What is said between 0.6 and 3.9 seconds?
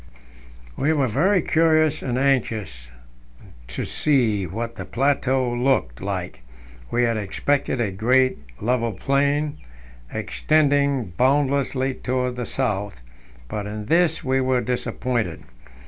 We were very curious and anxious to